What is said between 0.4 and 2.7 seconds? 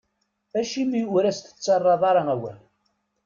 Acimi ur as-tettarraḍ ara awal?